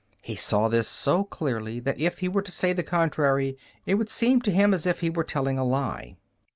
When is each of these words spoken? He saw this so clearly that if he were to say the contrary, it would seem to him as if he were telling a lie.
He 0.23 0.35
saw 0.35 0.67
this 0.67 0.87
so 0.87 1.23
clearly 1.23 1.79
that 1.81 1.99
if 1.99 2.21
he 2.21 2.27
were 2.27 2.41
to 2.41 2.51
say 2.51 2.73
the 2.73 2.81
contrary, 2.81 3.55
it 3.85 3.99
would 4.01 4.09
seem 4.09 4.41
to 4.41 4.51
him 4.51 4.73
as 4.73 4.87
if 4.87 5.01
he 5.01 5.11
were 5.11 5.23
telling 5.23 5.59
a 5.59 5.63
lie. 5.63 6.17